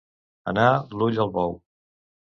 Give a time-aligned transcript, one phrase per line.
[0.51, 0.69] Anar
[1.01, 1.57] l'ull al bou.